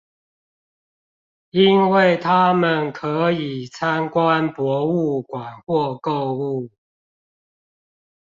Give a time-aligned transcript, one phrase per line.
[1.51, 6.71] 因為他們可以參觀博物館或購物